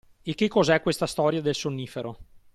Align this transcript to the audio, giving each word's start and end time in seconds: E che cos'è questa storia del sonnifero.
E 0.23 0.33
che 0.33 0.47
cos'è 0.47 0.81
questa 0.81 1.05
storia 1.05 1.41
del 1.41 1.53
sonnifero. 1.53 2.17